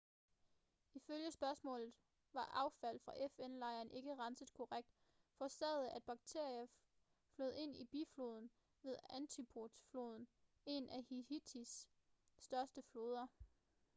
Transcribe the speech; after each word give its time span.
ifølge 0.95 1.31
søgsmålet 1.31 1.93
var 2.33 2.45
affald 2.53 2.99
fra 2.99 3.13
fn-lejren 3.27 3.91
ikke 3.91 4.15
renset 4.15 4.53
korrekt 4.53 4.87
hvilket 4.89 5.37
forårsagede 5.37 5.89
at 5.91 6.03
bakterier 6.03 6.67
flød 7.35 7.53
ind 7.55 7.75
i 7.75 7.85
bifloden 7.85 8.51
til 8.77 8.95
artibonite-floden 9.09 10.27
en 10.65 10.89
af 10.89 11.05
haiti's 11.11 11.85
største 12.37 12.81
floder 12.91 13.27